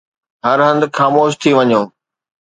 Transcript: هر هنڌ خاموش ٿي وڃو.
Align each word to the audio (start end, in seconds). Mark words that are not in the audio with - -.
هر 0.45 0.59
هنڌ 0.67 0.81
خاموش 0.97 1.31
ٿي 1.41 1.51
وڃو. 1.57 1.81